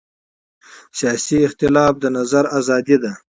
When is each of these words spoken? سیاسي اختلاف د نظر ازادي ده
سیاسي 0.99 1.37
اختلاف 1.47 1.93
د 1.99 2.05
نظر 2.17 2.43
ازادي 2.57 2.97
ده 3.03 3.11